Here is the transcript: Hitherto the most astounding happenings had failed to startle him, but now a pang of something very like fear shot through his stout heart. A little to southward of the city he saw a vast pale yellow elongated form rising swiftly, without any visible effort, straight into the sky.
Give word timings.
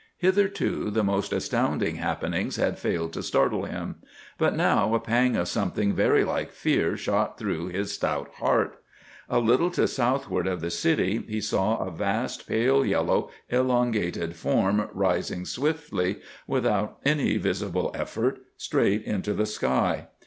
Hitherto 0.17 0.89
the 0.89 1.03
most 1.03 1.31
astounding 1.31 1.97
happenings 1.97 2.55
had 2.55 2.79
failed 2.79 3.13
to 3.13 3.21
startle 3.21 3.65
him, 3.65 3.97
but 4.39 4.55
now 4.55 4.95
a 4.95 4.99
pang 4.99 5.35
of 5.35 5.47
something 5.47 5.93
very 5.93 6.23
like 6.23 6.49
fear 6.49 6.97
shot 6.97 7.37
through 7.37 7.67
his 7.67 7.91
stout 7.91 8.33
heart. 8.39 8.81
A 9.29 9.37
little 9.37 9.69
to 9.69 9.87
southward 9.87 10.47
of 10.47 10.59
the 10.59 10.71
city 10.71 11.23
he 11.27 11.39
saw 11.39 11.77
a 11.77 11.91
vast 11.91 12.47
pale 12.47 12.83
yellow 12.83 13.29
elongated 13.47 14.35
form 14.35 14.89
rising 14.91 15.45
swiftly, 15.45 16.15
without 16.47 16.97
any 17.05 17.37
visible 17.37 17.91
effort, 17.93 18.39
straight 18.57 19.03
into 19.03 19.35
the 19.35 19.45
sky. 19.45 20.07